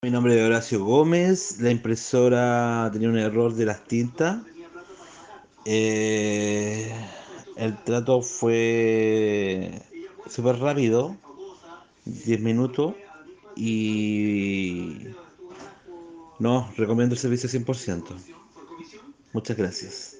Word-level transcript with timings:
Mi 0.00 0.12
nombre 0.12 0.38
es 0.38 0.46
Horacio 0.46 0.84
Gómez, 0.84 1.58
la 1.58 1.72
impresora 1.72 2.88
tenía 2.92 3.08
un 3.08 3.18
error 3.18 3.52
de 3.52 3.64
las 3.64 3.82
tintas. 3.82 4.44
Eh, 5.64 6.94
el 7.56 7.76
trato 7.82 8.22
fue 8.22 9.82
súper 10.30 10.60
rápido, 10.60 11.16
10 12.04 12.40
minutos, 12.40 12.94
y 13.56 15.08
no, 16.38 16.72
recomiendo 16.76 17.16
el 17.16 17.20
servicio 17.20 17.48
100%. 17.48 18.04
Muchas 19.32 19.56
gracias. 19.56 20.17